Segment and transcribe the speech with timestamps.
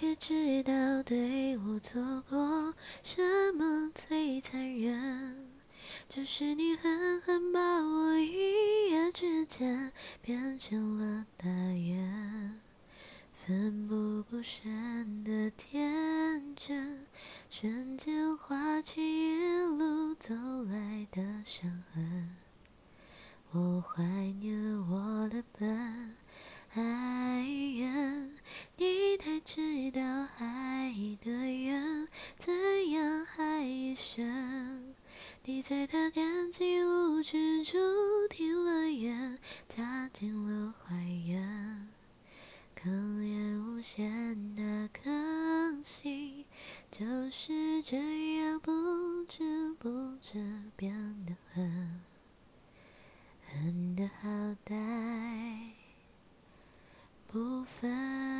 [0.00, 5.46] 可知道对我做过什么最残忍？
[6.08, 9.92] 就是你狠狠把我一夜之间
[10.22, 12.58] 变成了大雁，
[13.34, 17.06] 奋不顾身的天真，
[17.50, 22.36] 瞬间化去一路走来的伤痕。
[23.52, 24.02] 我怀
[24.40, 24.69] 念
[35.42, 37.80] 你在他感情无趣中
[38.28, 40.94] 停了眼，加进了怀
[41.26, 41.88] 远，
[42.76, 45.10] 可怜无限的可
[45.82, 46.44] 惜，
[46.90, 50.38] 就是这样不知不觉
[50.76, 50.94] 变
[51.24, 52.00] 得很，
[53.48, 54.28] 很的好
[54.66, 55.70] 歹，
[57.26, 58.39] 不分。